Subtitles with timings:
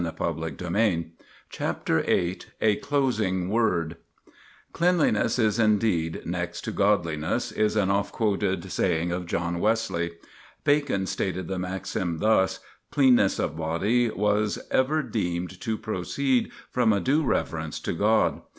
[0.01, 1.05] VIII
[2.59, 4.01] A CLOSING WORD [Sidenote: Cleanliness Next to Godliness]
[4.73, 10.09] "Cleanliness is indeed next to Godliness," is an oft quoted saying of John Wesley.
[10.63, 16.99] Bacon stated the maxim thus: "Cleanness of body was ever deemed to proceed from a
[16.99, 18.41] due reverence to God."